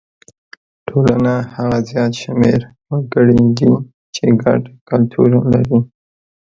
[0.87, 2.59] ټولنه هغه زیات شمېر
[2.89, 3.71] وګړي دي
[4.15, 5.77] چې ګډ کلتور لري.